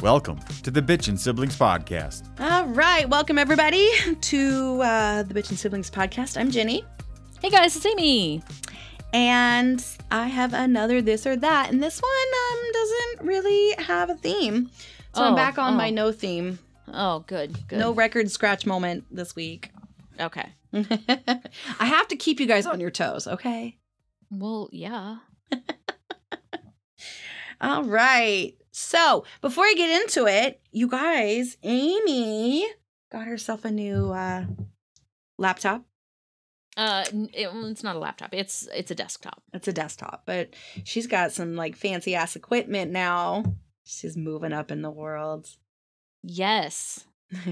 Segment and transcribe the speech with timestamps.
[0.00, 2.22] Welcome to the Bitchin' Siblings Podcast.
[2.38, 3.90] All right, welcome everybody
[4.20, 6.38] to uh, the Bitchin' Siblings podcast.
[6.38, 6.84] I'm Ginny,
[7.42, 8.42] Hey guys, it's Amy.
[9.12, 12.12] and I have another this or that, and this one
[12.52, 14.70] um, doesn't really have a theme,
[15.14, 15.94] so I'm Oh, back on my oh.
[15.94, 16.60] no theme,
[16.92, 17.80] Oh, good, good.
[17.80, 19.70] no record scratch moment this week.
[20.20, 20.46] Okay.
[20.72, 23.78] I have to keep you guys on your toes, okay?
[24.30, 25.16] Well, yeah.
[27.60, 28.54] All right.
[28.78, 32.64] So before I get into it, you guys, Amy
[33.10, 34.44] got herself a new uh,
[35.36, 35.82] laptop.
[36.76, 38.32] Uh, it, it's not a laptop.
[38.32, 39.42] It's it's a desktop.
[39.52, 40.54] It's a desktop, but
[40.84, 43.56] she's got some like fancy ass equipment now.
[43.82, 45.48] She's moving up in the world.
[46.22, 47.04] Yes,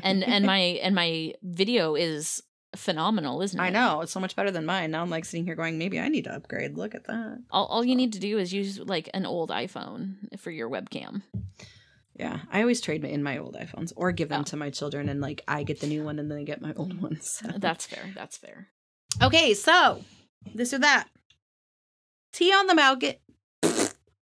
[0.05, 2.41] and and my and my video is
[2.79, 3.63] phenomenal, isn't it?
[3.63, 4.91] I know it's so much better than mine.
[4.91, 6.77] Now I'm like sitting here going, maybe I need to upgrade.
[6.77, 7.43] Look at that.
[7.51, 11.23] All all you need to do is use like an old iPhone for your webcam.
[12.19, 14.45] Yeah, I always trade in my old iPhones or give them Oh.
[14.45, 16.73] to my children, and like I get the new one and then I get my
[16.75, 17.21] old one.
[17.21, 17.49] So.
[17.57, 18.11] That's fair.
[18.15, 18.69] That's fair.
[19.23, 20.03] Okay, so
[20.55, 21.09] this or that.
[22.33, 23.19] Tea on the balcony.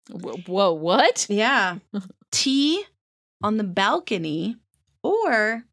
[0.09, 1.25] Whoa what?
[1.29, 1.77] Yeah.
[2.31, 2.83] Tea
[3.41, 4.57] on the balcony
[5.03, 5.63] or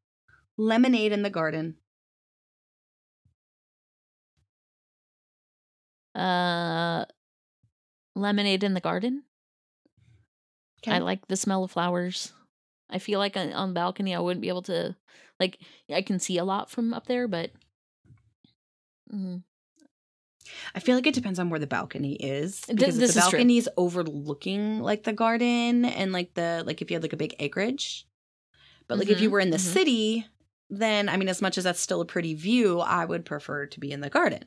[0.57, 1.77] lemonade in the garden.
[6.19, 7.05] Uh,
[8.15, 9.25] lemonade in the garden.
[10.83, 10.93] Okay.
[10.97, 12.33] I like the smell of flowers.
[12.91, 14.97] I feel like on, on the balcony I wouldn't be able to
[15.41, 15.59] like
[15.91, 17.51] I can see a lot from up there, but
[19.13, 19.43] mm,
[20.75, 22.63] I feel like it depends on where the balcony is.
[22.67, 26.81] Because if this the is balcony is overlooking like the garden and like the like
[26.83, 28.07] if you had like a big acreage.
[28.87, 29.61] But like if you Mhm, were in the mhm.
[29.61, 30.27] city,
[30.71, 33.81] then I mean as much as that's still a pretty view, I would prefer to
[33.81, 34.45] be in the garden.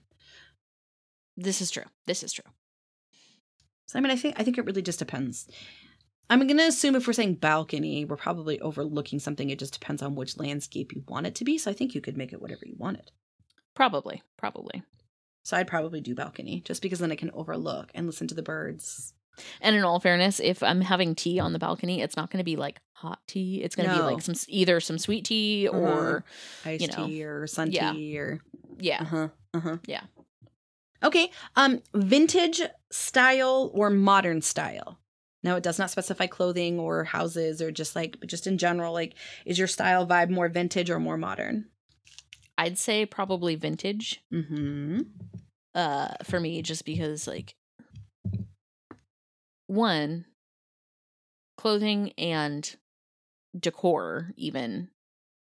[1.37, 1.85] This is true.
[2.05, 2.49] This is true.
[3.87, 5.47] So I mean I think I think it really just depends.
[6.29, 9.49] I'm gonna assume if we're saying balcony, we're probably overlooking something.
[9.49, 11.57] It just depends on which landscape you want it to be.
[11.57, 13.11] So I think you could make it whatever you wanted.
[13.75, 14.83] Probably, probably.
[15.44, 18.44] So I'd probably do balcony just because then I can overlook and listen to the
[18.44, 19.13] birds.
[19.59, 22.44] And in all fairness, if I'm having tea on the balcony, it's not going to
[22.44, 23.61] be like hot tea.
[23.63, 26.23] It's going to be like some either some sweet tea or
[26.66, 27.94] Iced You know, tea or sun yeah.
[27.94, 28.41] tea or
[28.77, 29.01] yeah.
[29.01, 29.27] uh-huh.
[29.53, 29.77] Uh-huh.
[29.88, 30.01] Yeah.
[31.03, 31.31] Okay.
[31.56, 35.00] Um vintage style or modern style.
[35.44, 39.16] Now it does not specify clothing or houses or just like just in general like
[39.45, 41.66] is your style vibe more vintage or more modern?
[42.57, 45.07] I'd say probably vintage Mhm.
[45.73, 47.56] uh for me just because like
[49.68, 50.25] one
[51.57, 52.75] clothing and
[53.59, 54.89] decor even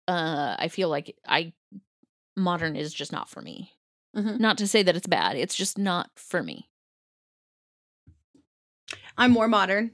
[0.09, 1.53] uh I feel like I
[2.37, 3.74] modern is just not for me.
[4.15, 4.39] Mhm.
[4.39, 6.69] Not to say that it's bad, it's just not for me.
[9.17, 9.93] I'm more modern.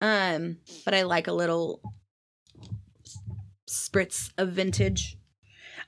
[0.00, 1.80] Um, but I like a little
[3.66, 5.16] spritz of vintage.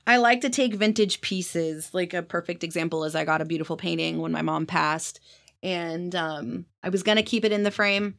[0.05, 1.93] I like to take vintage pieces.
[1.93, 5.19] Like a perfect example is I got a beautiful painting when my mom passed,
[5.63, 8.15] and um, I was gonna keep it in the frame,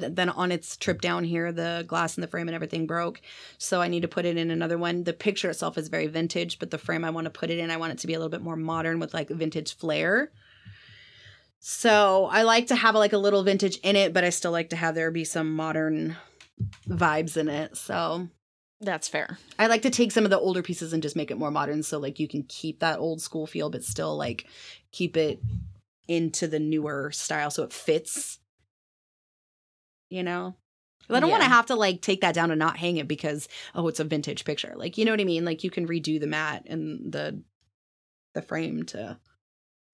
[0.00, 3.20] but then on its trip down here, the glass in the frame and everything broke,
[3.58, 5.04] so I need to put it in another one.
[5.04, 7.70] The picture itself is very vintage, but the frame I want to put it in,
[7.70, 10.32] I want it to be a little bit more modern with like vintage flair.
[11.60, 14.70] So I like to have like a little vintage in it, but I still like
[14.70, 16.16] to have there be some modern
[16.88, 17.76] vibes in it.
[17.76, 18.28] So
[18.82, 19.38] That's fair.
[19.60, 21.84] I like to take some of the older pieces and just make it more modern
[21.84, 24.46] so like you can keep that old school feel, but still like
[24.90, 25.40] keep it
[26.08, 28.40] into the newer style so it fits.
[30.12, 30.56] You know?
[31.10, 33.48] I don't want to have to like take that down and not hang it because
[33.74, 34.72] oh it's a vintage picture.
[34.76, 35.44] Like you know what I mean?
[35.44, 37.42] Like you can redo the mat and the
[38.34, 39.18] the frame to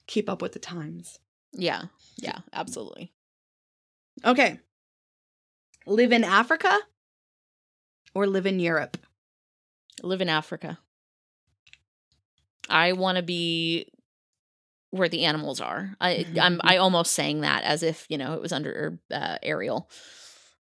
[0.06, 1.19] keep up with the times.
[1.53, 1.84] Yeah.
[2.17, 3.12] Yeah, absolutely.
[4.25, 4.61] Okay.
[5.87, 6.79] Live in Africa
[8.15, 8.97] or live in Europe?
[10.03, 10.79] Live in Africa.
[12.69, 13.89] I want to be
[14.91, 15.94] where the animals are.
[16.00, 19.90] I I'm I almost saying that as if, you know, it was under uh, Ariel.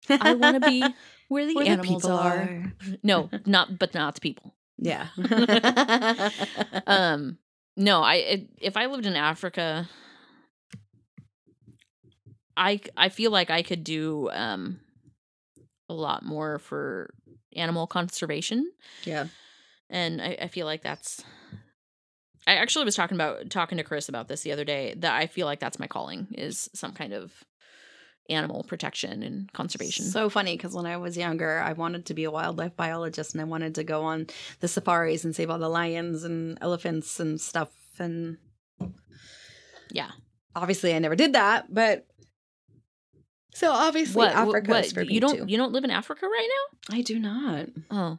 [0.08, 0.84] I want to be
[1.28, 2.38] where the Where animals people are.
[2.38, 2.72] are.
[3.02, 4.54] No, not but not the people.
[4.78, 5.08] Yeah.
[6.86, 7.38] Um
[7.76, 9.88] no, I it, if I lived in Africa
[12.56, 14.80] I I feel like I could do um
[15.88, 17.12] a lot more for
[17.56, 18.70] animal conservation
[19.04, 19.26] yeah.
[19.88, 21.24] and I, I feel like that's
[22.50, 25.26] i actually was talking about talking to chris about this the other day that i
[25.26, 27.32] feel like that's my calling is some kind of
[28.28, 32.22] animal protection and conservation So funny because when I was younger, I wanted to be
[32.22, 34.28] a wildlife biologist and I wanted to go on
[34.60, 37.70] the safaris and save all the lions and elephants and stuff.
[37.98, 38.36] And
[39.90, 40.10] yeah
[40.54, 42.06] obviously, I never did that, but
[43.54, 44.32] So obviously, What?
[44.32, 44.84] Africa what?
[44.84, 45.44] is for me you don't too.
[45.48, 46.48] you don't live in Africa right
[46.88, 46.96] now?
[46.96, 47.66] I do not.
[47.90, 48.18] Oh.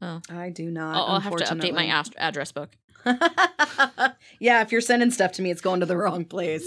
[0.00, 0.96] Oh, I do not.
[0.96, 2.70] I'll, I'll have to update my address book.
[4.40, 6.66] yeah, if you're sending stuff to me, it's going to the wrong place.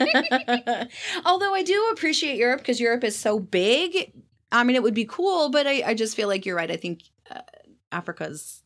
[1.24, 4.12] Although I do appreciate Europe because Europe is so big.
[4.52, 6.70] I mean, it would be cool, but I, I just feel like you're right.
[6.70, 7.40] I think uh,
[7.92, 8.62] Africa's,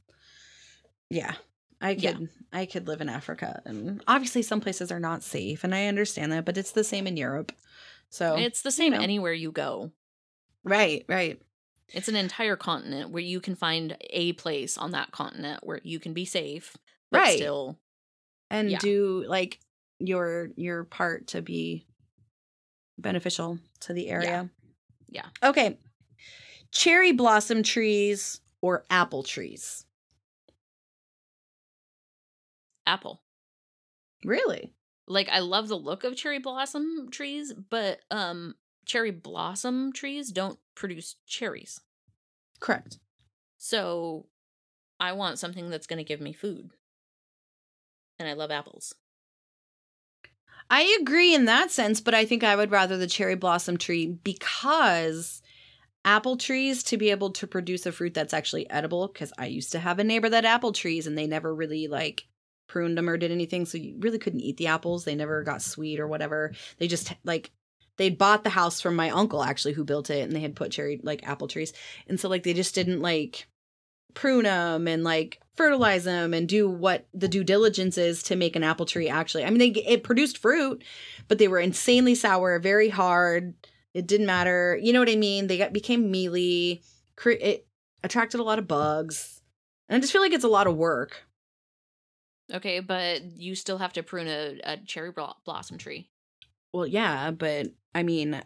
[1.08, 1.34] yeah,
[1.80, 2.18] I could Yeah.
[2.52, 6.32] I could live in Africa, and obviously some places are not safe, and I understand
[6.32, 7.52] that, but it's the same in Europe.
[8.10, 9.00] So It's the same know.
[9.00, 9.92] anywhere you go.
[10.64, 11.40] right, right,
[11.94, 16.00] It's an entire continent where you can find a place on that continent where you
[16.00, 16.76] can be safe,
[17.18, 17.36] Right.
[17.36, 17.78] still.
[18.50, 18.78] and Yeah.
[18.78, 19.60] do like
[19.98, 21.86] your your part to be
[22.98, 24.50] beneficial to the area.
[25.08, 25.26] Yeah.
[25.42, 25.78] Okay.
[26.72, 29.84] Cherry blossom trees or apple trees?
[32.86, 33.22] Apple.
[34.24, 34.72] Really?
[35.06, 38.54] Like I love the look of cherry blossom trees, but um
[38.84, 41.80] cherry blossom trees don't produce cherries.
[42.60, 42.98] Correct.
[43.58, 44.26] So
[44.98, 46.70] I want something that's going to give me food.
[48.20, 48.94] And I love apples.
[50.68, 54.06] I agree in that sense, but I think I would rather the cherry blossom tree
[54.06, 55.42] because
[56.04, 59.72] apple trees to be able to produce a fruit that's actually edible because I used
[59.72, 62.26] to have a neighbor that apple trees and they never really like
[62.68, 65.60] pruned them or did anything so you really couldn't eat the apples they never got
[65.60, 67.50] sweet or whatever they just like
[67.98, 70.70] they'd bought the house from my uncle actually who built it and they had put
[70.70, 71.74] cherry like apple trees
[72.06, 73.46] and so like they just didn't like
[74.14, 78.56] prune them and like fertilize them and do what the due diligence is to make
[78.56, 79.44] an apple tree actually.
[79.44, 80.82] I mean they it produced fruit
[81.28, 83.54] but they were insanely sour very hard.
[83.94, 84.78] It didn't matter.
[84.80, 85.46] You know what i mean?
[85.46, 86.82] They got became mealy.
[87.16, 87.66] Cre- it
[88.02, 89.42] attracted a lot of bugs.
[89.88, 91.24] And i just feel like it's a lot of work.
[92.52, 96.08] Okay, but you still have to prune a, a cherry blo- blossom tree.
[96.72, 98.40] well yeah but i mean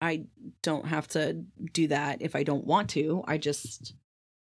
[0.00, 0.24] i
[0.62, 3.22] don't have to do that if i don't want to.
[3.26, 3.94] I just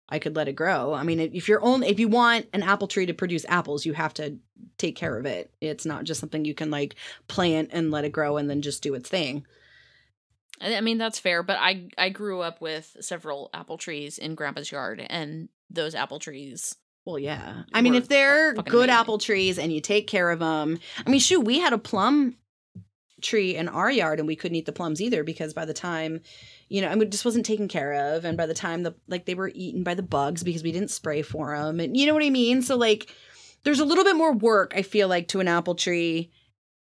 [0.10, 0.94] i could let it grow.
[0.94, 3.94] I mean if you're only if you want an apple tree to produce apples you
[3.94, 4.38] have to
[4.78, 5.52] take care of it.
[5.62, 6.96] It's not just something you can like
[7.28, 9.46] plant and let it grow and then just do its thing.
[10.62, 14.72] I mean that's fair, but I I grew up with several apple trees in grandpa's
[14.72, 16.76] yard and those apple trees
[17.06, 17.64] well yeah.
[17.74, 18.90] I mean if they're good amazing.
[18.90, 22.36] apple trees and you take care of them i mean shoot we had a plum
[23.22, 26.22] tree in our yard and we couldn't eat the plums either because by the time
[26.70, 28.26] you know I mean, it just wasn't taken care of.
[28.26, 30.92] And by the time the like they were eaten by the bugs because we didn't
[30.92, 32.62] spray for them and you know what i mean?
[32.62, 33.14] So like
[33.64, 36.32] there's a little bit more work i feel like to an apple tree.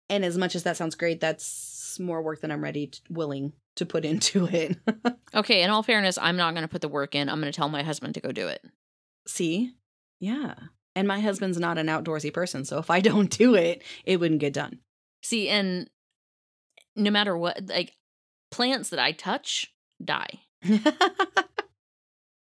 [0.10, 3.54] And as much as that sounds great that's more work than i'm ready to, willing
[3.76, 4.78] to put into it.
[5.34, 7.28] Okay, in all fairness, I'm not going to put the work in.
[7.30, 8.64] I'm going to tell my husband to go do it.
[9.28, 9.74] see?
[10.20, 10.54] Yeah.
[10.96, 14.42] And my husband's not an outdoorsy person so if i don't do it it wouldn't
[14.42, 14.80] get done.
[15.24, 15.90] See, and
[16.96, 17.94] no matter what, like
[18.54, 19.74] plants that I touch
[20.04, 20.42] die.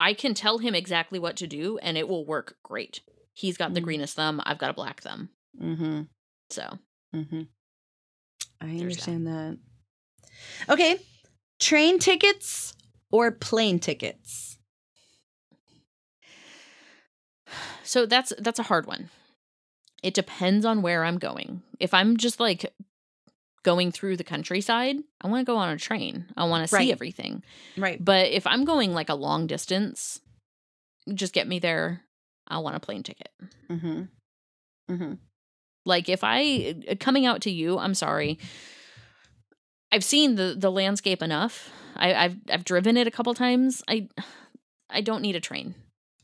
[0.01, 3.01] I can tell him exactly what to do and it will work great.
[3.35, 3.85] He's got the Mm.
[3.85, 5.29] greenest thumb, I've got a black thumb.
[5.61, 6.03] mm-hmm
[6.49, 6.79] So,
[7.15, 7.43] Mm-hmm.
[8.63, 8.81] I that.
[8.81, 9.59] understand that.
[10.69, 10.99] Okay.
[11.59, 12.75] Train tickets
[13.11, 14.59] or plane tickets?
[17.83, 19.11] so that's that's a hard one.
[20.03, 21.63] It depends on where I'm going.
[21.79, 22.73] If I'm just like
[23.63, 26.27] going through the countryside, I want to go on a train.
[26.37, 26.85] I want to Right.
[26.87, 27.43] see everything.
[27.77, 28.03] Right.
[28.03, 30.21] But if I'm going like a long distance,
[31.13, 32.03] just get me there.
[32.49, 33.29] I want a plane ticket.
[33.69, 34.03] Mm-hmm.
[34.91, 35.13] Mm-hmm.
[35.87, 38.39] Like if I uh, coming out to you, I'm sorry.
[39.93, 41.71] I've seen the the landscape enough.
[41.97, 43.83] I, I've I've driven it a couple times.
[43.89, 44.09] I
[44.89, 45.75] I don't need a train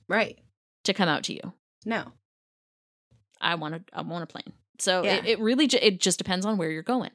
[0.08, 0.38] Right.
[0.84, 1.52] to come out to you.
[1.84, 2.12] No.
[3.40, 4.52] I want to I want a plane.
[4.78, 5.16] So Yeah.
[5.16, 7.10] it, it really ju- it just depends on where you're going.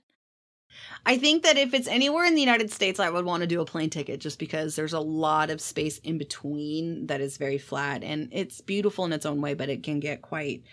[1.06, 3.62] I think that if it's anywhere in the United States, I would want to do
[3.62, 7.58] a plane ticket just because there's a lot of space in between that is very
[7.58, 10.64] flat and it's beautiful in its own way, but it can get quite,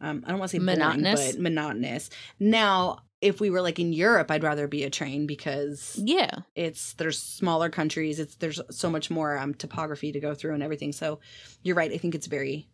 [0.00, 1.32] um, I don't want to say boring, Monotonous?
[1.32, 2.10] but monotonous.
[2.38, 6.30] Now, if we were like in Europe, I'd rather be a train because Yeah.
[6.54, 8.20] it's there's smaller countries.
[8.20, 10.92] It's there's so much more um, topography to go through and everything.
[10.92, 11.18] So
[11.64, 11.90] you're right.
[11.92, 12.68] I think it's very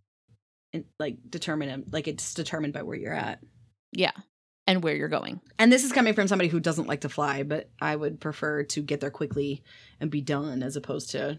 [0.99, 3.41] like determined, like it's determined by where you're at.
[3.93, 4.11] Yeah.
[4.67, 5.41] And where you're going.
[5.59, 8.63] And this is coming from somebody who doesn't like to fly, but I would prefer
[8.65, 9.63] to get there quickly
[10.01, 11.39] and be done as opposed to,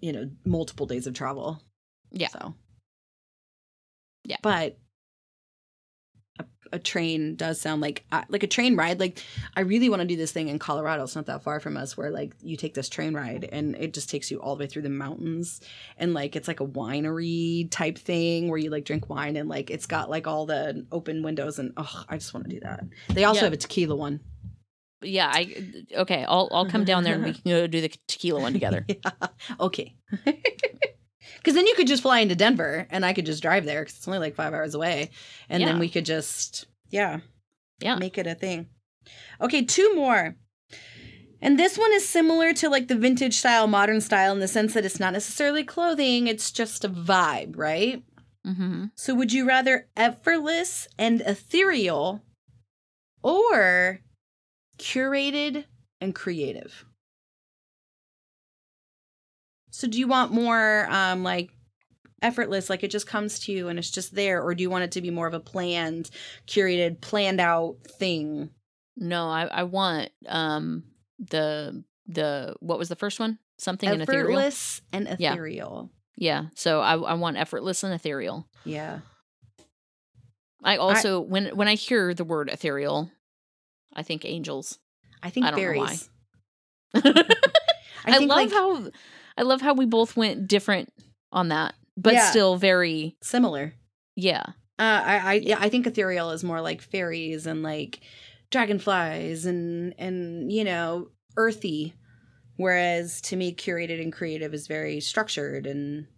[0.00, 1.62] you know, multiple days of travel.
[2.10, 2.28] Yeah.
[2.28, 2.54] So,
[4.24, 4.36] Yeah.
[4.42, 4.78] But
[6.38, 8.98] a, a train does sound like uh, like a train ride.
[9.00, 9.22] Like
[9.56, 11.02] I really want to do this thing in Colorado.
[11.04, 13.94] It's not that far from us, where like you take this train ride and it
[13.94, 15.60] just takes you all the way through the mountains,
[15.98, 19.70] and like it's like a winery type thing where you like drink wine and like
[19.70, 22.84] it's got like all the open windows and oh, I just want to do that.
[23.10, 23.44] They also Yeah.
[23.44, 24.20] have a tequila one.
[25.02, 25.54] yeah, I
[25.98, 26.24] okay.
[26.26, 28.84] I'll I'll come down there and we can go do the tequila one together.
[28.88, 29.28] Yeah.
[29.60, 29.94] Okay.
[31.36, 33.96] Because then you could just fly into Denver and I could just drive there because
[33.96, 35.10] it's only like five hours away.
[35.48, 37.20] And then we could just, yeah,
[37.80, 37.96] Yeah.
[37.96, 38.68] make it a thing.
[39.40, 40.36] Okay, two more.
[41.40, 44.72] And this one is similar to like the vintage style, modern style in the sense
[44.74, 48.02] that it's not necessarily clothing, it's just a vibe, right?
[48.46, 48.86] Mm-hmm.
[48.94, 52.22] So would you rather effortless and ethereal
[53.22, 54.00] or
[54.78, 55.64] curated
[56.00, 56.84] and creative?
[59.74, 61.50] So do you want more um like
[62.22, 64.84] effortless like it just comes to you and it's just there or do you want
[64.84, 66.10] it to be more of a planned,
[66.46, 68.50] curated, planned out thing?
[68.96, 70.84] No, I I want um
[71.18, 73.40] the the what was the first one?
[73.58, 74.38] Something in ethereal.
[74.38, 75.90] effortless and ethereal.
[76.16, 76.44] Yeah.
[76.54, 78.46] So I I want effortless and ethereal.
[78.64, 79.00] Yeah.
[80.62, 83.10] I also when when I hear the word ethereal,
[83.92, 84.78] I think angels.
[85.20, 85.96] I think I don't know why.
[88.06, 88.90] I, think, love like- how
[89.36, 90.92] I love how we both went different
[91.32, 92.30] on that, but Yeah.
[92.30, 93.74] still very similar.
[94.16, 94.44] yeah.
[94.76, 98.00] Uh, I, I yeah, I think ethereal is more like fairies and like
[98.50, 101.94] dragonflies and and you know earthy,
[102.56, 106.08] whereas to me curated and creative is very structured and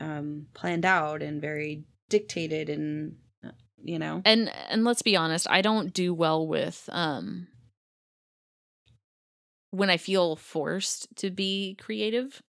[0.00, 3.50] um planned out and very dictated and uh,
[3.82, 7.48] you know And and let's be honest, I don't do well with um
[9.70, 12.42] when I feel forced to be creative.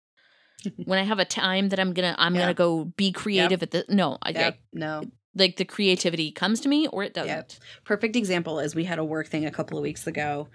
[0.86, 2.42] when I have a time that I'm gonna I'm Yeah.
[2.42, 5.04] gonna go be creative at the no, I, I no
[5.36, 7.30] like the creativity comes to me or it doesn't.
[7.30, 7.52] Yep.
[7.86, 10.48] perfect example is we had a work thing a couple of weeks ago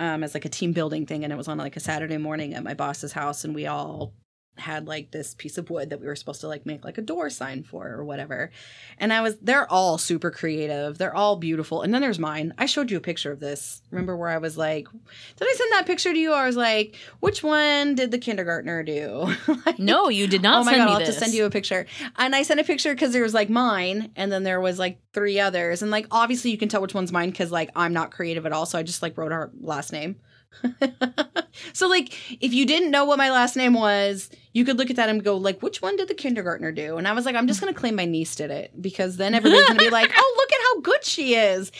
[0.00, 2.54] um as like a team building thing and it was on like a Saturday morning
[2.54, 4.14] at my boss's house and we all
[4.58, 7.02] had like this piece of wood that we were supposed to like make like a
[7.02, 8.50] door sign for or whatever.
[8.98, 10.98] And I was they're all super creative.
[10.98, 11.80] They're all beautiful.
[11.82, 12.52] And then there's mine.
[12.58, 13.80] I showed you a picture of this.
[13.90, 16.32] Remember where I was like, did I send that picture to you?
[16.32, 19.34] I was like, which one did the kindergartner do?
[19.66, 21.44] Like- No, you did not oh my send god, me I'll have to send you
[21.46, 21.86] a picture.
[22.16, 25.00] And I sent a picture because there was like mine, and then there was like
[25.12, 28.10] three others, and like obviously you can tell which one's mine because like I'm not
[28.10, 30.16] creative at all, so I just like wrote our last name.
[31.72, 34.96] so like if you didn't know what my last name was, you could look at
[34.96, 36.96] that and go like, which one did the kindergartner do?
[36.96, 39.66] And I was like, I'm just gonna claim my niece did it because then everybody's
[39.66, 41.72] gonna be like, oh look at how good she is.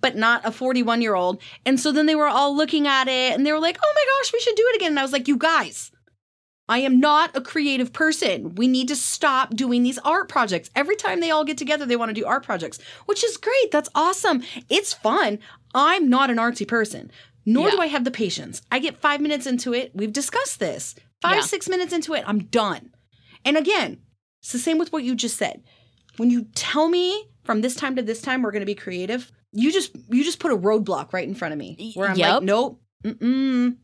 [0.00, 1.40] But not a 41 year old.
[1.64, 4.04] And so then they were all looking at it and they were like, oh my
[4.04, 4.92] gosh, we should do it again.
[4.92, 5.92] And I was like, you guys,
[6.68, 8.54] I am not a creative person.
[8.54, 10.70] We need to stop doing these art projects.
[10.74, 13.70] Every time they all get together, they want to do art projects, which is great.
[13.70, 14.42] That's awesome.
[14.70, 15.38] It's fun.
[15.74, 17.10] I'm not an artsy person,
[17.44, 18.62] nor do I have the patience.
[18.70, 19.92] I get five minutes into it.
[19.94, 20.94] We've discussed this.
[21.20, 21.40] Five, Yeah.
[21.42, 22.90] six minutes into it, I'm done.
[23.44, 23.98] And again,
[24.42, 25.62] it's the same with what you just said.
[26.16, 29.30] When you tell me from this time to this time we're going to be creative,
[29.52, 32.32] you just you just put a roadblock right in front of me where I'm Yep.
[32.34, 33.76] like, nope, mm-mm.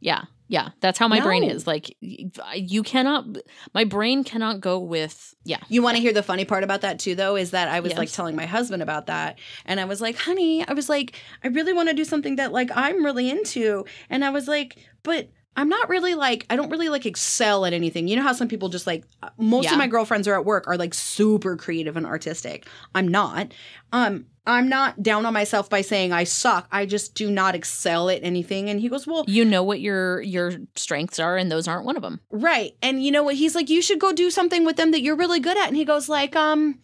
[0.00, 0.24] Yeah.
[0.50, 0.70] Yeah.
[0.80, 1.64] That's how my brain is.
[1.68, 3.24] Like you cannot
[3.72, 5.58] my brain cannot go with yeah.
[5.68, 7.94] You want to hear the funny part about that too, though, is that I was
[7.96, 11.14] like telling my husband about that, and I was like, "Honey, I was like,
[11.44, 14.76] I really want to do something that like I'm really into," and I was like,
[15.04, 18.06] "But." I'm not really like I don't really like excel at anything.
[18.06, 19.72] You know how some people just like uh, most Yeah.
[19.72, 22.66] of my girlfriends are at work are like super creative and artistic.
[22.94, 23.52] I'm not.
[23.92, 26.66] Um I'm not down on myself by saying I suck.
[26.72, 28.68] I just do not excel at anything.
[28.68, 31.96] And he goes, "Well, You know what your your strengths are and those aren't one
[31.96, 32.20] of them.
[32.30, 32.76] Right.
[32.82, 33.36] And you know what?
[33.36, 35.68] He's like, you should go do something with them that you're really good at.
[35.68, 36.80] And he goes like, um,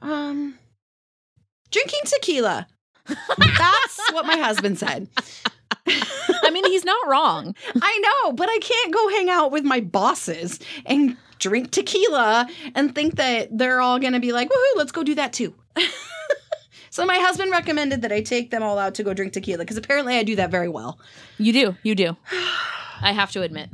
[0.00, 0.58] um,
[1.70, 2.66] drinking tequila.
[3.06, 5.08] That's what my husband said.
[5.86, 7.54] I mean, he's not wrong.
[7.82, 12.94] I know, but I can't go hang out with my bosses and drink tequila and
[12.94, 15.54] think that they're all going to be like, woohoo, let's go do that too.
[16.98, 19.76] so my husband recommended that I take them all out to go drink tequila because
[19.76, 20.98] apparently I do that very well.
[21.38, 21.76] You do.
[21.82, 22.16] You do.
[23.00, 23.70] I have to admit.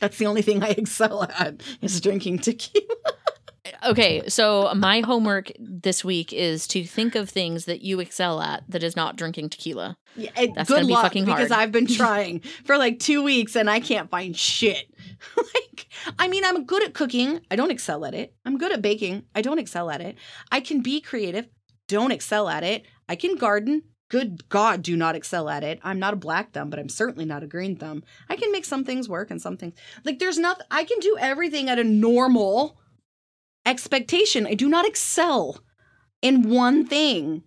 [0.00, 2.86] That's the only thing I excel at is drinking tequila.
[3.84, 8.62] Okay, so my homework this week is to think of things that you excel at
[8.68, 9.96] that is not drinking tequila.
[10.16, 11.50] Yeah, it- That's good gonna be luck fucking because.
[11.50, 14.86] I've been trying for like two weeks and I can't find shit.
[15.36, 17.40] like, I mean, I'm good at cooking.
[17.50, 18.34] I don't excel at it.
[18.44, 19.24] I'm good at baking.
[19.34, 20.16] I don't excel at it.
[20.52, 21.48] I can be creative.
[21.92, 22.86] Don't excel at it.
[23.06, 23.82] I can garden.
[24.08, 25.78] Good God, do not excel at it.
[25.82, 28.02] I'm not a black thumb, but I'm certainly not a green thumb.
[28.30, 30.64] I can make some things work and some things like there's nothing.
[30.70, 32.78] I can do everything at a normal
[33.66, 34.46] expectation.
[34.46, 35.60] I do not excel
[36.22, 37.42] in one thing.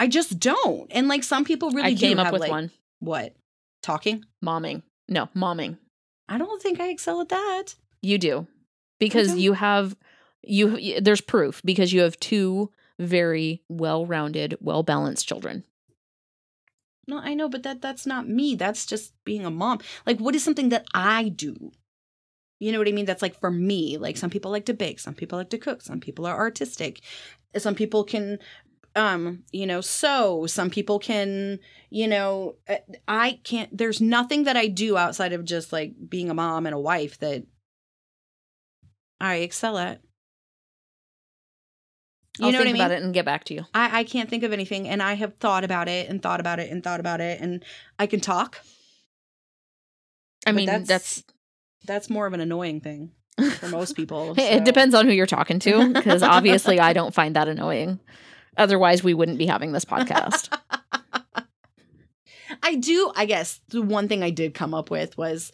[0.00, 0.88] I just don't.
[0.90, 2.72] And like some people really I do came up have, with like- one.
[2.98, 3.36] What?
[3.80, 4.24] Talking?
[4.44, 4.82] Momming.
[5.08, 5.78] No, momming.
[6.28, 7.76] I don't think I excel at that.
[8.00, 8.48] You do.
[8.98, 9.96] Because you have
[10.42, 15.64] you there's proof because you have two very well-rounded, well-balanced children.
[17.06, 18.54] No, I know, but that that's not me.
[18.54, 19.80] That's just being a mom.
[20.06, 21.72] Like, what is something that I do?
[22.60, 23.06] You know what I mean?
[23.06, 23.98] That's like for me.
[23.98, 27.00] Like some people like to bake, some people like to cook, some people are artistic.
[27.56, 28.38] Some people can
[28.94, 31.58] um, you know, sew, some people can,
[31.90, 32.76] you know, uh,
[33.08, 36.74] I can't there's nothing that I do outside of just like being a mom and
[36.74, 37.44] a wife that
[39.20, 40.02] I excel at.
[42.38, 42.82] You I'll know think what I mean?
[42.82, 43.66] about it and get back to you.
[43.74, 46.60] I, I can't think of anything and I have thought about it and thought about
[46.60, 47.62] it and thought about it and
[47.98, 48.58] I can talk.
[50.46, 51.24] I But mean, that's- that's,
[51.84, 53.10] That's more of an annoying thing
[53.58, 54.34] for most people.
[54.38, 58.00] it depends on who you're talking to because obviously I don't find that annoying.
[58.56, 60.56] Otherwise, we wouldn't be having this podcast.
[62.62, 65.52] I do, I guess the one thing I did come up with was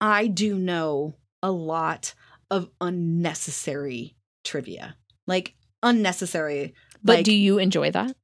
[0.00, 2.14] I do know a lot
[2.50, 4.96] of unnecessary trivia.
[5.26, 6.74] Like unnecessary.
[7.02, 8.14] But like, do you enjoy that?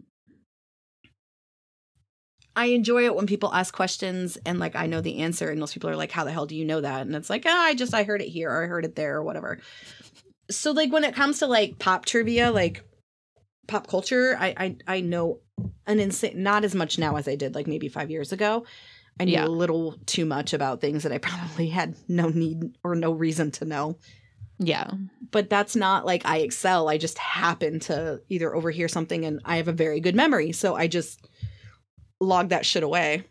[2.56, 5.72] I enjoy it when people ask questions and like I know the answer and those
[5.72, 7.02] people are like, How the hell do you know that?
[7.06, 9.16] And it's like, ah, I just I heard it here or I heard it there
[9.16, 9.60] or whatever.
[10.50, 12.82] So like when it comes to like pop trivia, like
[13.68, 15.38] pop culture, I I, I know
[15.86, 18.64] an insane not as much now as I did like maybe five years ago.
[19.20, 19.46] I knew Yeah.
[19.46, 23.50] a little too much about things that I probably had no need or no reason
[23.52, 23.98] to know.
[24.58, 24.90] Yeah.
[25.30, 26.88] But that's not like I excel.
[26.88, 30.52] I just happen to either overhear something and I have a very good memory.
[30.52, 31.26] So I just
[32.20, 33.24] log that shit away.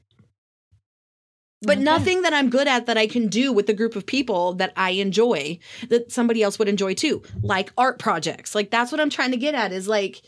[1.64, 1.84] But Okay.
[1.84, 4.74] nothing that I'm good at that I can do with a group of people that
[4.78, 5.58] I enjoy
[5.90, 8.54] that somebody else would enjoy too, like art projects.
[8.54, 10.22] Like that's what I'm trying to get at is like,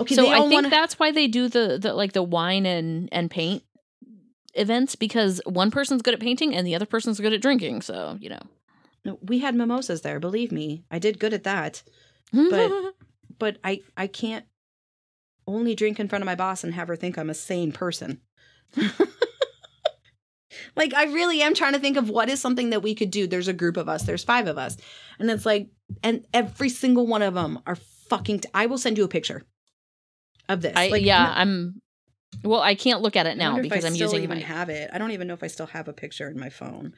[0.00, 3.08] okay, so I think want that's why they do the, the like the wine and
[3.12, 3.62] and paint
[4.54, 7.80] events because one person's good at painting and the other person's good at drinking.
[7.82, 8.48] So you know, No,
[9.20, 10.20] we had mimosas there.
[10.20, 11.82] Believe me, I did good at that.
[12.32, 12.70] But
[13.38, 14.44] but I I can't
[15.46, 18.20] only drink in front of my boss and have her think I'm a sane person.
[20.76, 23.26] like I really am trying to think of what is something that we could do.
[23.26, 24.04] There's a group of us.
[24.04, 24.76] There's five of us,
[25.18, 25.68] and it's like,
[26.02, 27.76] and every single one of them are
[28.08, 28.40] fucking.
[28.40, 29.42] T- I will send you a picture
[30.48, 30.76] of this.
[30.76, 31.80] I like, yeah, no- I'm.
[32.42, 34.44] Well, I can't look at it I now I because I'm still using even my.
[34.44, 34.90] have it.
[34.92, 36.94] I don't even know if I still have a picture in my phone.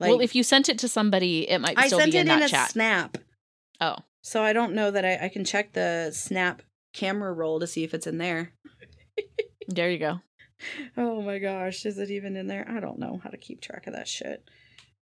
[0.00, 2.10] Like, well, if you sent it to somebody, it might still be in the chat.
[2.10, 2.70] I still sent be it in in that a chat.
[2.70, 3.18] snap.
[3.80, 7.66] oh, So I don't know that I, I can check the snap camera roll to
[7.66, 8.52] see if it's in there.
[9.68, 10.20] there you go.
[10.96, 12.66] Oh my gosh, is it even in there?
[12.68, 14.48] I don't know how to keep track of that shit.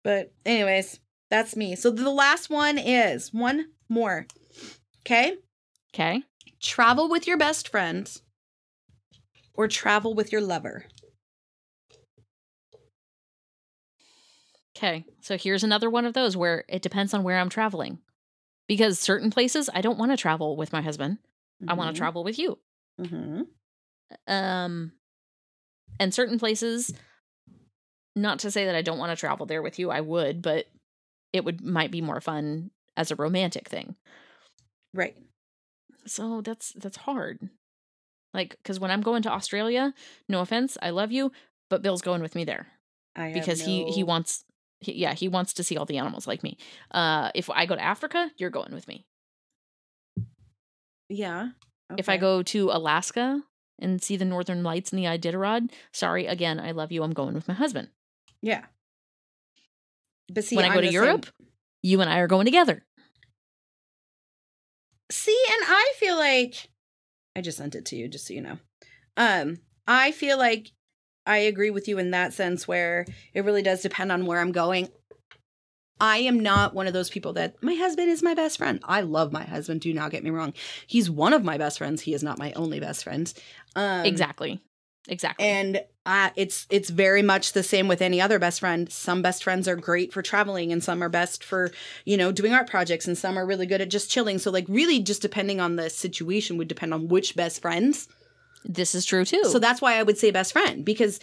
[0.04, 1.76] But anyways, that's me.
[1.76, 4.26] So the last one is one more.
[5.00, 5.36] Okay?
[5.94, 6.22] Okay.
[6.60, 8.10] Travel with your best friend
[9.54, 10.84] or travel with your lover.
[14.76, 15.04] Okay.
[15.20, 17.98] So here's another one of those where it depends on where I'm traveling.
[18.68, 21.18] Because certain places I don't want to travel with my husband.
[21.66, 22.58] I want to travel with you.
[23.00, 23.42] Mm-hmm.
[24.28, 24.92] Um
[25.98, 26.92] and certain places
[28.14, 30.66] not to say that I don't want to travel there with you, I would, but
[31.32, 33.96] it would might be more fun as a romantic thing.
[34.94, 35.16] Right.
[36.06, 37.50] So that's that's hard.
[38.34, 39.94] Like cuz when I'm going to Australia,
[40.28, 41.32] no offense, I love you,
[41.70, 42.68] but Bill's going with me there
[43.14, 44.44] I because he he wants
[44.80, 46.56] he, yeah, he wants to see all the animals like me.
[46.90, 49.06] Uh if I go to Africa, you're going with me.
[51.08, 51.48] Yeah.
[51.96, 53.42] If I go to Alaska
[53.78, 57.34] and see the northern lights and the Iditarod, sorry again, I love you, I'm going
[57.34, 57.88] with my husband.
[58.42, 58.64] Yeah.
[60.32, 61.26] But see, when I I'm go to the same- Europe,
[61.82, 62.82] you and I are going together.
[65.12, 66.68] See, and I feel like
[67.36, 68.58] I just sent it to you just so you know.
[69.16, 70.72] Um, I feel like
[71.26, 74.52] I agree with you in that sense where it really does depend on where I'm
[74.52, 74.88] going.
[76.00, 78.80] I am not one of those people that my husband is my best friend.
[78.84, 80.52] I love my husband, do not get me wrong.
[80.86, 82.02] He's one of my best friends.
[82.02, 83.32] He is not my only best friend.
[83.74, 84.60] Um exactly.
[85.08, 85.46] Exactly.
[85.46, 88.90] and uh, it's it's very much the same with any other best friend.
[88.90, 91.72] Some best friends are great for traveling, and some are best for
[92.04, 94.38] you know doing art projects, and some are really good at just chilling.
[94.38, 98.08] So like really, just depending on the situation, would depend on which best friends.
[98.64, 99.44] This is true too.
[99.44, 101.20] So that's why I would say best friend because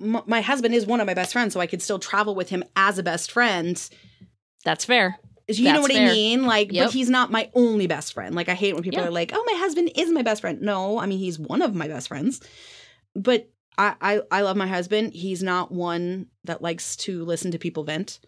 [0.00, 2.48] m- my husband is one of my best friends, so I could still travel with
[2.50, 3.76] him as a best friend.
[4.64, 5.18] that's fair.
[5.48, 6.10] You know what fair.
[6.10, 6.44] I mean?
[6.44, 6.86] Like, Yep.
[6.86, 8.34] but he's not my only best friend.
[8.34, 9.06] Like, I hate when people Yeah.
[9.06, 11.72] are like, "Oh, my husband is my best friend." No, I mean he's one of
[11.74, 12.40] my best friends,
[13.14, 15.12] but I I, I love my husband.
[15.14, 18.18] He's not one that likes to listen to people vent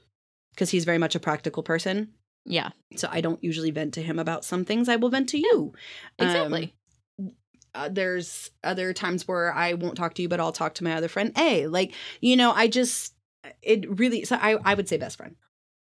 [0.54, 2.12] because he's very much a practical person.
[2.44, 2.70] Yeah.
[2.96, 4.88] So I don't usually vent to him about some things.
[4.88, 5.72] I will vent to you.
[6.20, 6.74] Um, Exactly.
[7.74, 10.94] Uh, there's other times where I won't talk to you, but I'll talk to my
[10.94, 11.66] other friend A.
[11.66, 13.14] Like, you know, I just
[13.62, 14.24] it really.
[14.24, 15.36] So I I would say best friend.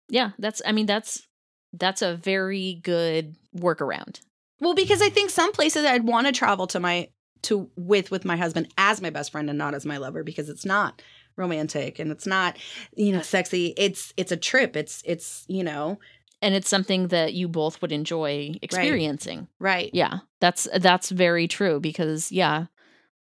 [0.09, 1.27] yeah, that's I mean that's
[1.73, 4.21] that's a very good workaround.
[4.61, 7.09] Well, because I think some places I'd want to travel to my
[7.43, 10.49] to with with my husband as my best friend and not as my lover because
[10.49, 11.03] it's not
[11.37, 12.59] romantic and it's not
[12.95, 15.99] you know sexy it's it's a trip it's it's you know
[16.43, 19.49] and it's something that you both would enjoy experiencing.
[19.59, 22.67] right Yeah, that's that's very true because yeah,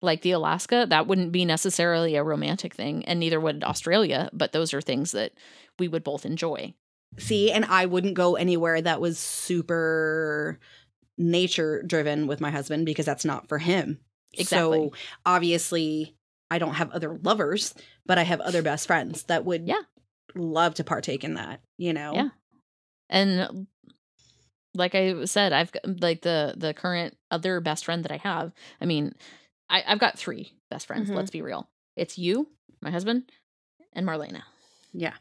[0.01, 4.29] like the Alaska, that wouldn't be necessarily a romantic thing, and neither would Australia.
[4.33, 5.31] But those are things that
[5.79, 6.73] we would both enjoy.
[7.17, 10.59] see and i wouldn't go anywhere that was super
[11.17, 13.99] nature driven with my husband because that's not for him
[14.33, 14.89] Exactly.
[14.89, 14.93] so
[15.25, 16.15] obviously
[16.49, 17.73] i don't have other lovers
[18.05, 19.81] but i have other best friends that would Yeah.
[20.35, 22.29] love to partake in that you know Yeah.
[23.11, 23.67] And
[24.73, 28.53] like I said, I've got like the the current other best friend that I have.
[28.79, 29.13] I mean,
[29.69, 31.09] I, I've got three best friends.
[31.09, 31.15] Mhm.
[31.15, 31.69] Let's be real.
[31.97, 32.47] It's you,
[32.81, 33.29] my husband,
[33.93, 34.41] and Marlena.
[34.93, 35.13] yeah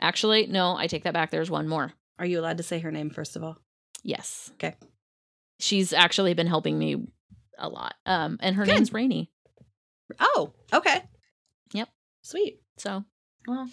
[0.00, 1.30] Actually, no, I take that back.
[1.30, 1.92] There's one more.
[2.18, 3.56] are you allowed to say her name first of all
[4.02, 4.50] Yes.
[4.54, 4.74] Okay.
[5.58, 7.06] She's actually been helping me
[7.58, 7.94] a lot.
[8.04, 8.74] Um, and her Good.
[8.74, 9.30] name's Rainy.
[10.20, 11.02] oh okay
[11.72, 11.88] Yep.
[12.22, 13.04] sweet So
[13.46, 13.68] Well,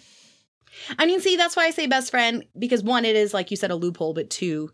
[0.98, 3.56] I mean, see, that's why I say best friend because one, it is like you
[3.56, 4.70] said a loophole, but two,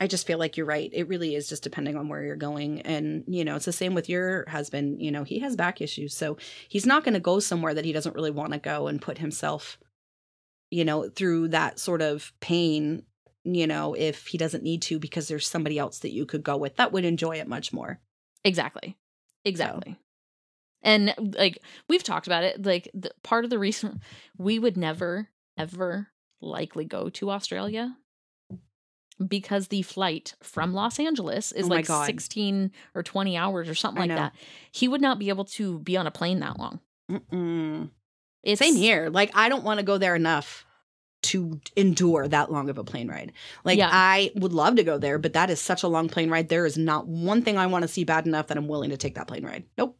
[0.00, 0.90] I just feel like you're right.
[0.92, 3.94] It really is just depending on where you're going, and you know, it's the same
[3.94, 5.00] with your husband.
[5.00, 6.36] You know, he has back issues, so
[6.68, 9.18] he's not going to go somewhere that he doesn't really want to go and put
[9.18, 9.78] himself,
[10.70, 13.02] you know, through that sort of pain.
[13.44, 16.56] You know, if he doesn't need to, because there's somebody else that you could go
[16.56, 18.00] with that would enjoy it much more.
[18.44, 18.96] Exactly.
[19.44, 19.96] Exactly.
[20.82, 21.58] And uh, like
[21.88, 24.00] we've talked about it, like the, part of the reason
[24.38, 26.08] we would never ever
[26.40, 27.96] likely go to Australia
[29.26, 32.06] because the flight from Los Angeles is Oh like God.
[32.06, 34.34] 16 or 20 hours or something like that.
[34.70, 36.80] He would not be able to be on a plane that long.
[37.10, 37.90] Mm-mm.
[38.42, 39.08] It's Same here.
[39.08, 40.64] Like I don't want to go there enough
[41.22, 43.32] to endure that long of a plane ride.
[43.64, 43.88] Like Yeah.
[43.90, 46.48] I would love to go there, but that is such a long plane ride.
[46.48, 48.96] There is not one thing I want to see bad enough that I'm willing to
[48.96, 49.64] take that plane ride.
[49.78, 49.98] Nope.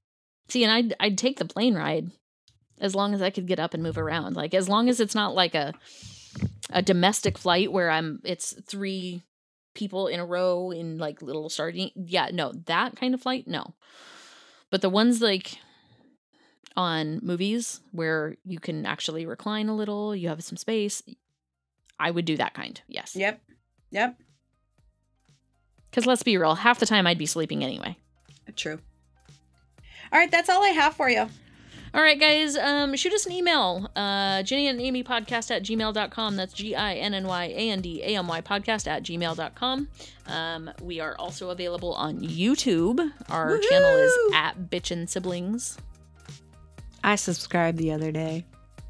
[0.48, 2.10] See, and I'd I'd take the plane ride
[2.80, 4.36] as long as I could get up and move around.
[4.36, 5.72] Like as long as it's not like a
[6.70, 9.22] a domestic flight where I'm it's three
[9.74, 11.90] people in a row in like little sardine.
[11.94, 13.74] Yeah, no, that kind of flight, no.
[14.70, 15.58] But the ones like
[16.76, 21.02] on movies where you can actually recline a little, you have some space.
[21.98, 22.80] I would do that kind.
[22.88, 23.16] Yes.
[23.16, 23.40] Yep.
[23.90, 24.16] Yep.
[25.92, 27.96] Cuz let's be real, half the time I'd be sleeping anyway.
[28.54, 28.80] True.
[30.12, 31.28] All right, that's all I have for you.
[31.94, 33.90] All right, guys, um, shoot us an email.
[33.96, 36.36] Uh, Ginny and Amy podcast at gmail.com.
[36.36, 39.88] That's G I N N Y A N D A M Y podcast at gmail.com.
[40.26, 43.00] Um, we are also available on YouTube.
[43.30, 44.34] Our channel is Woohoo!
[44.34, 45.78] at Bitchin' Siblings.
[47.02, 48.44] I subscribed the other day.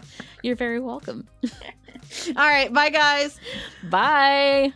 [0.42, 1.28] You're very welcome.
[1.44, 1.50] All
[2.36, 3.38] right, bye guys.
[3.88, 4.72] Bye.